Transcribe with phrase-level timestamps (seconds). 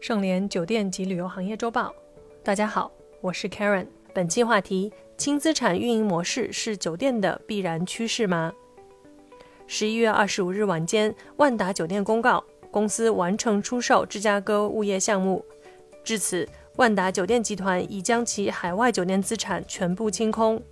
[0.00, 1.92] 盛联酒店及旅游行业周报，
[2.44, 3.86] 大家好，我是 Karen。
[4.12, 8.52] 本期话题：轻资产运营模式是酒店的必然趋势吗？
[9.66, 15.44] 十一月二十五日晚间，万达酒店公告，公司完成出售芝加哥物业项目。
[16.04, 20.62] 至此，万达酒店集团已将其海外酒店资产全部清空。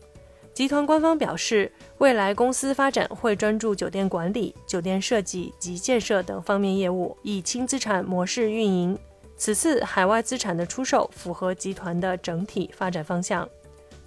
[0.52, 8.96] 集团官方表示，未来公司发展会专注酒店管理、酒店设计及建设等方面业务，以轻资产模式运营。
[9.36, 13.48] 此次海外资产的出售符合集团的整体发展方向。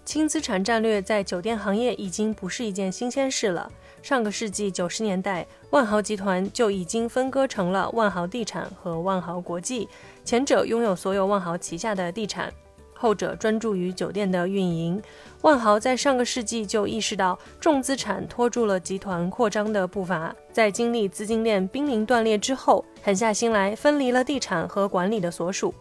[0.06, 3.70] 轻资产战略在酒店行业已经不是一件新鲜事了。
[4.02, 9.90] 上个世纪九十年代，万豪集团就已经分割成了万豪地产和万豪国际，
[10.24, 12.54] 前者拥有所有万豪旗下的地产。
[12.98, 15.02] 后者专注于酒店的运营。
[15.44, 25.74] 万豪在上个世纪就意识到重资产拖住了集团扩张的步伐，在经历资金链濒临断裂之后，狠下心来分离了地产和管理的所属。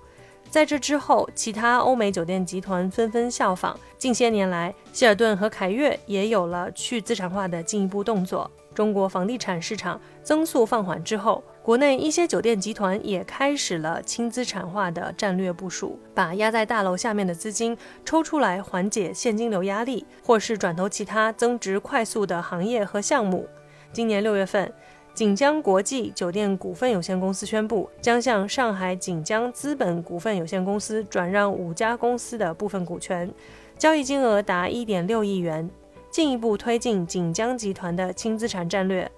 [0.48, 3.76] 在这之后，其他欧美酒店集团纷纷效仿。
[3.98, 8.48] 近些年来，希尔顿和凯悦也有了去资产化的进一步动作。
[8.72, 23.48] 中国房地产市场增速放缓之后，国内一些酒店集团也开始了轻资产化的战略部署，把压在大楼下面的资金抽出来缓解现金流压力，或是转投其他增值快速的行业和项目。
[23.92, 24.72] 今年六月份，
[25.12, 33.28] 锦江国际酒店股份有限公司宣布，将向上海锦江资本股份有限公司转让五家公司的部分股权，
[33.76, 35.68] 交易金额达一点六亿元。
[36.12, 39.10] 进一步推进锦江集团的轻资产战略。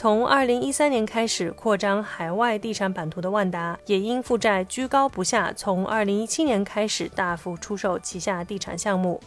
[0.00, 9.20] 从二零一三年开始扩张海外地产版图的万达，也因负债居高不下，从二零一七年开始大幅出售旗下地产项目。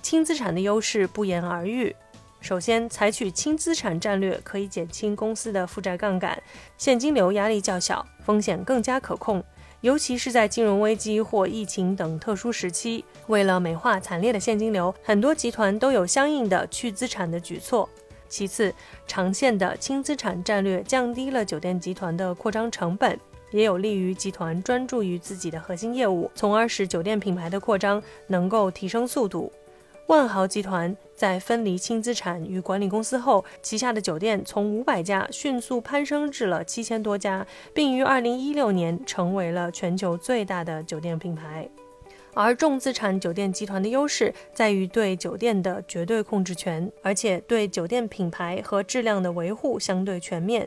[0.00, 1.94] 轻资产的优势不言而喻。
[2.40, 6.42] 首先，采取轻资产战略可以减轻公司的负债杠杆，
[6.78, 9.44] 现金流压力较小，风险更加可控。
[9.82, 17.86] 尤其是在金融危机或疫情等特殊时期，为了美化惨烈的现金流，很多集团都有相应的去资产的举措。
[18.30, 18.72] 其次，
[19.06, 23.18] 长线的轻资产战略降低了酒店集团的扩张成本，
[23.50, 29.52] 也有利于集团专注于自己的核心业务，从而使酒店品牌的扩张能够提升速度。
[30.06, 41.68] 万豪集团在分离轻资产与管理公司后，旗下的酒店从五百家迅速攀升至了七千多家，并于二零一六年成为了全球最大的酒店品牌。
[42.42, 50.66] 而重资产酒店集团的优势在于对酒店的绝对控制权，而且对酒店品牌和质量的维护相对全面。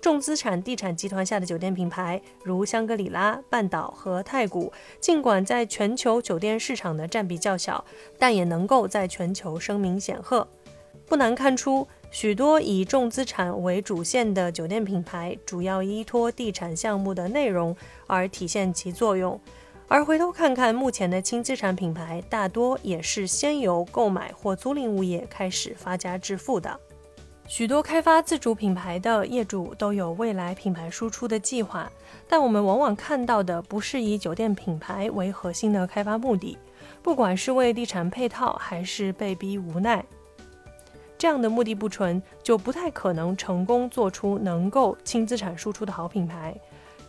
[0.00, 7.84] 重资产地产集团下的酒店品牌，如香格里拉、半岛和太古，尽管在全球酒店市场的占比较小，
[8.16, 10.46] 但也能够在全球声名显赫。
[11.06, 17.76] 不难看出，许多以重资产为主线的酒店品牌，主要依托地产项目的内容
[18.06, 19.38] 而体现其作用。
[19.92, 26.78] 而回头看看目前的轻资产品牌，大多也是先由购买或租赁物业开始发家致富的。
[27.48, 31.90] 许多开发自主品牌的业主都有未来品牌输出的计划，
[32.28, 36.56] 但我们往往看到的不是以酒店品牌为核心的开发目的，
[37.02, 40.04] 不管是为地产配套还是被逼无奈，
[41.18, 46.54] 这样的目的不纯，就不太可能成功做出能够轻资产输出的好品牌。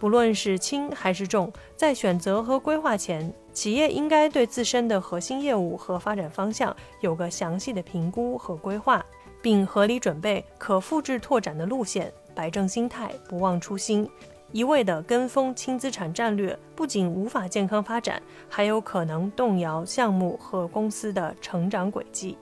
[0.02, 9.06] 不论是轻还是重，在选择和规划前，企业应该对自身的核心业务和发展方向有个详细的评估和规划。
[9.44, 14.10] 并合理准备可复制拓展的路线，摆正心态，不忘初心。
[14.52, 22.38] 一味的跟风轻资产战略，不仅无法健康发展，还有可能动摇项目和公司的成长轨迹。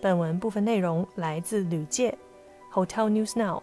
[0.00, 2.16] 本文部分内容来自旅界、
[2.72, 3.62] Hotel News Now